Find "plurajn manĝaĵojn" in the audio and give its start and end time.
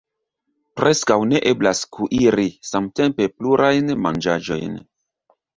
3.37-4.83